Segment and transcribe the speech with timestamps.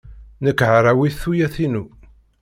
[0.43, 1.83] Nekk hrawit tuyat-inu.